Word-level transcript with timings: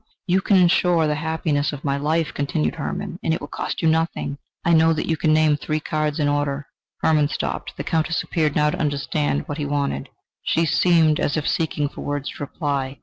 "You 0.25 0.41
can 0.41 0.57
insure 0.57 1.05
the 1.05 1.13
happiness 1.13 1.71
of 1.71 1.83
my 1.83 1.95
life," 1.95 2.33
continued 2.33 2.73
Hermann, 2.73 3.19
"and 3.21 3.35
it 3.35 3.39
will 3.39 3.47
cost 3.47 3.83
you 3.83 3.87
nothing. 3.87 4.39
I 4.65 4.73
know 4.73 4.93
that 4.93 5.05
you 5.05 5.15
can 5.15 5.31
name 5.31 5.55
three 5.57 5.79
cards 5.79 6.17
in 6.19 6.27
order" 6.27 6.65
Hermann 7.03 7.27
stopped. 7.27 7.73
The 7.77 7.83
Countess 7.83 8.23
appeared 8.23 8.55
now 8.55 8.71
to 8.71 8.79
understand 8.79 9.47
what 9.47 9.59
he 9.59 9.65
wanted; 9.67 10.09
she 10.41 10.65
seemed 10.65 11.19
as 11.19 11.37
if 11.37 11.47
seeking 11.47 11.87
for 11.87 12.01
words 12.01 12.29
to 12.31 12.37
reply. 12.41 12.97